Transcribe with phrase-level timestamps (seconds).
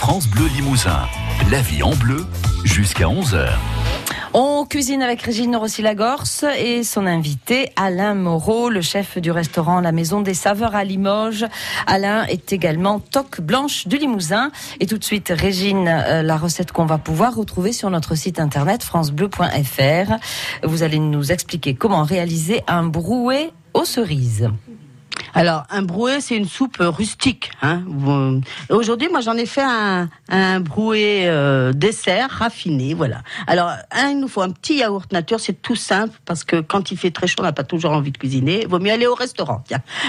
[0.00, 1.02] France Bleu Limousin.
[1.50, 2.24] La vie en bleu
[2.64, 3.50] jusqu'à 11h.
[4.32, 9.92] On cuisine avec Régine Rossi-Lagorce et son invité Alain Moreau, le chef du restaurant La
[9.92, 11.44] Maison des Saveurs à Limoges.
[11.86, 14.52] Alain est également toque blanche du Limousin.
[14.80, 18.40] Et tout de suite, Régine, euh, la recette qu'on va pouvoir retrouver sur notre site
[18.40, 20.14] internet francebleu.fr.
[20.62, 24.48] Vous allez nous expliquer comment réaliser un brouet aux cerises.
[25.34, 27.50] Alors, un brouet, c'est une soupe rustique.
[27.62, 27.82] Hein.
[28.68, 30.08] Aujourd'hui, moi, j'en ai fait un,
[30.60, 33.22] brouet euh, dessert raffiné, voilà.
[33.46, 33.70] Alors,
[34.10, 37.10] il nous faut un petit yaourt nature, c'est tout simple, parce que quand il fait
[37.10, 38.62] très chaud, on n'a pas toujours envie de cuisiner.
[38.62, 39.62] Il vaut mieux aller au restaurant.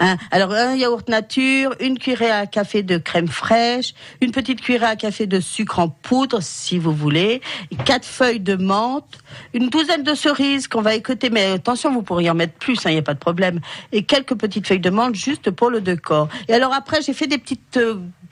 [0.00, 0.16] Hein.
[0.30, 4.96] Alors, un yaourt nature, une cuillerée à café de crème fraîche, une petite cuillerée à
[4.96, 7.40] café de sucre en poudre, si vous voulez,
[7.84, 9.18] quatre feuilles de menthe,
[9.54, 12.88] une douzaine de cerises qu'on va écouter, mais attention, vous pourriez en mettre plus, il
[12.88, 13.60] hein, n'y a pas de problème,
[13.92, 16.28] et quelques petites feuilles de menthe juste pour le décor.
[16.48, 17.78] Et alors après, j'ai fait des petites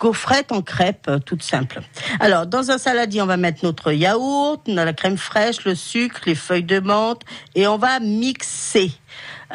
[0.00, 1.80] gaufrettes en crêpe, euh, toutes simples.
[2.18, 6.34] Alors, dans un saladier, on va mettre notre yaourt, la crème fraîche, le sucre, les
[6.34, 7.22] feuilles de menthe,
[7.54, 8.92] et on va mixer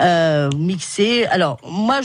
[0.02, 1.26] euh, mixer.
[1.28, 2.02] Alors moi,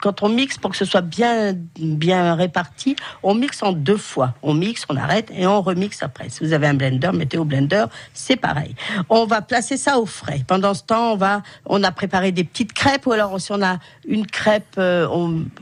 [0.00, 4.34] quand on mixe pour que ce soit bien bien réparti, on mixe en deux fois.
[4.42, 6.28] On mixe, on arrête et on remixe après.
[6.28, 8.74] Si vous avez un blender, mettez au blender, c'est pareil.
[9.08, 10.42] On va placer ça au frais.
[10.46, 13.62] Pendant ce temps, on va, on a préparé des petites crêpes ou alors si on
[13.62, 15.08] a une crêpe, euh,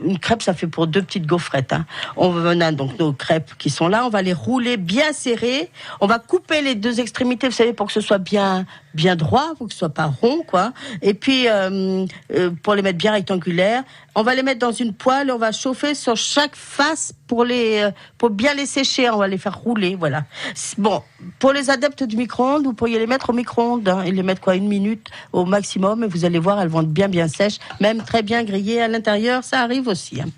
[0.03, 1.72] une crêpe, ça fait pour deux petites gaufrettes.
[2.17, 4.05] On a donc nos crêpes qui sont là.
[4.05, 5.69] On va les rouler bien serrées.
[6.01, 9.53] On va couper les deux extrémités, vous savez, pour que ce soit bien bien droit,
[9.57, 10.71] pour que ce soit pas rond, quoi.
[11.01, 13.83] Et puis euh, euh, pour les mettre bien rectangulaires,
[14.15, 17.81] on va les mettre dans une poêle, on va chauffer sur chaque face pour les
[17.81, 20.25] euh, pour bien les sécher, on va les faire rouler, voilà.
[20.77, 21.01] Bon,
[21.39, 24.41] pour les adeptes du micro-ondes, vous pourriez les mettre au micro-ondes hein, et les mettre
[24.41, 27.57] quoi une minute au maximum et vous allez voir, elles vont être bien bien sèches,
[27.79, 30.21] même très bien grillées à l'intérieur, ça arrive aussi.
[30.21, 30.29] Hein.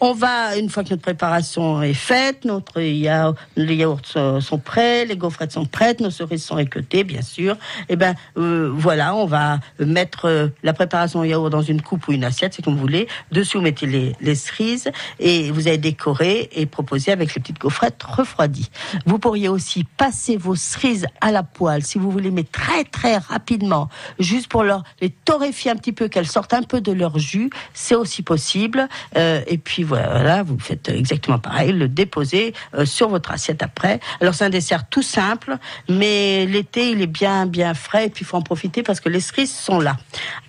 [0.00, 4.00] On va une fois que notre préparation est faite, notre yaourt, les yaourts
[4.40, 7.54] sont, prêts, les gaufrettes sont prêtes, nos cerises sont écotées bien sûr.
[7.54, 12.08] Et eh ben euh, voilà, on va mettre euh, la préparation yaourt dans une coupe
[12.08, 13.08] ou une assiette, c'est comme vous voulez.
[13.32, 18.02] Dessus, vous mettez les, cerises et vous avez décoré et proposé avec les petites gaufrettes
[18.02, 18.70] refroidies.
[19.06, 23.16] Vous pourriez aussi passer vos cerises à la poêle si vous voulez, mais très très
[23.16, 23.88] rapidement,
[24.18, 27.50] juste pour leur les torréfier un petit peu, qu'elles sortent un peu de leur jus.
[27.74, 28.88] C'est aussi possible.
[29.16, 34.00] Euh, et puis voilà, vous faites exactement pareil, le déposer euh, sur votre assiette après.
[34.20, 35.56] Alors c'est un dessert tout simple,
[35.88, 39.08] mais l'été il est bien bien frais et puis il faut en profiter parce que
[39.08, 39.96] les cerises sont là.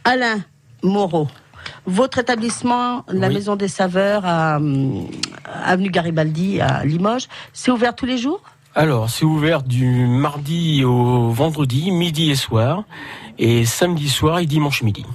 [0.03, 0.39] Alain
[0.83, 1.27] Moreau.
[1.85, 5.03] Votre établissement, la Maison des Saveurs, à, euh,
[5.63, 8.41] avenue Garibaldi à Limoges, c'est ouvert tous les jours?
[8.75, 12.83] Alors, c'est ouvert du mardi au vendredi, midi et soir,
[13.37, 15.05] et samedi soir et dimanche midi.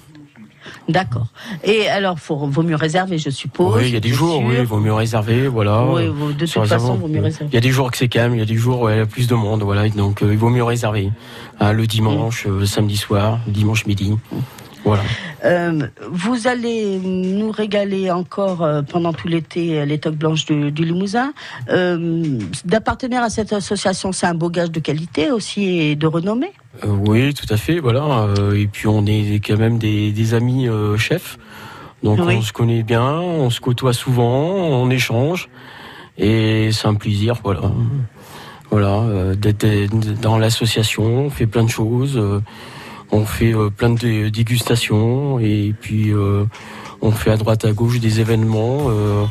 [0.88, 1.26] D'accord.
[1.62, 3.76] Et alors, faut, vaut mieux réserver, je suppose.
[3.76, 5.84] Oui, il y a des jours, oui, il vaut mieux réserver, voilà.
[5.84, 7.48] Oui, de toute façon, il vaut mieux réserver.
[7.50, 8.96] Il y a des jours que c'est calme, il y a des jours où il
[8.96, 11.10] y a plus de monde, voilà, donc euh, il vaut mieux réserver.
[11.60, 14.14] Hein, le dimanche, euh, samedi soir, dimanche midi.
[14.84, 15.02] Voilà.
[15.44, 20.70] Euh, vous allez nous régaler encore euh, pendant tout l'été euh, les toques blanches du,
[20.70, 21.32] Limousin.
[22.64, 26.52] D'appartenir à cette association, c'est un beau gage de qualité aussi et de renommée.
[26.86, 27.78] oui, tout à fait.
[27.78, 28.28] Voilà.
[28.54, 30.68] et puis on est quand même des, amis
[30.98, 31.38] chefs.
[32.02, 35.48] Donc on se connaît bien, on se côtoie souvent, on échange.
[36.18, 37.62] Et c'est un plaisir, voilà.
[38.70, 39.66] Voilà, d'être
[40.20, 42.20] dans l'association, on fait plein de choses.
[43.14, 46.46] On fait euh, plein de dégustations et puis euh,
[47.00, 48.88] on fait à droite à gauche des événements.
[48.88, 49.24] Euh,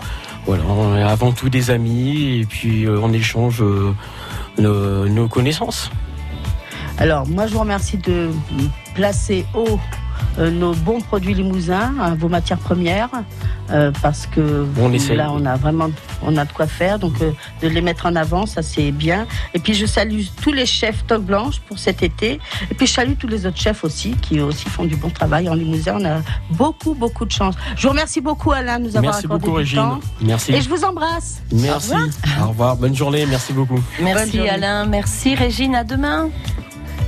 [0.46, 3.62] voilà, on est avant tout des amis et puis on échange
[4.58, 5.92] nos, connaissances.
[6.98, 8.30] Alors moi je vous remercie de
[8.96, 9.80] placer haut
[10.38, 13.10] nos bons produits limousins, hein, vos matières premières.
[13.70, 14.66] Euh, parce que
[15.14, 15.90] là on a vraiment
[16.26, 17.00] on a de quoi faire.
[17.00, 19.28] Donc euh, de les mettre en avant ça c'est bien.
[19.54, 22.40] Et puis je salue tous les chefs toque blanche pour cet été.
[22.72, 25.50] Et puis je salue tous les autres chefs aussi qui aussi font du bon travail
[25.50, 25.98] en Limousin.
[26.00, 27.56] On a beaucoup beaucoup de chance.
[27.76, 29.78] Je vous remercie beaucoup Alain de nous avoir merci accordé beaucoup, du Régine.
[29.80, 30.00] temps.
[30.22, 30.54] Merci.
[30.54, 31.42] Et je vous embrasse.
[31.52, 31.94] Merci.
[32.42, 33.26] Au revoir, bonne journée.
[33.26, 33.80] Merci beaucoup.
[34.02, 34.86] Merci Alain.
[34.86, 35.76] Merci Régine.
[35.76, 36.30] À demain.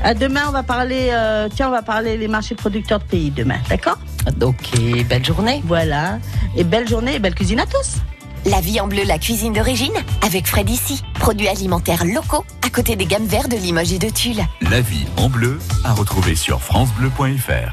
[0.04, 3.32] À demain on va parler euh, tiens on va parler les marchés producteurs de pays
[3.32, 3.58] demain.
[3.70, 3.98] D'accord?
[4.42, 5.62] Ok, belle journée.
[5.66, 6.20] Voilà.
[6.56, 7.98] Et belle journée et belle cuisine à tous.
[8.46, 9.94] La vie en bleu, la cuisine d'origine,
[10.24, 11.02] avec Fred ici.
[11.16, 14.46] Produits alimentaires locaux, à côté des gammes vertes de Limoges et de Tulle.
[14.62, 17.64] La vie en bleu, à retrouver sur FranceBleu.fr.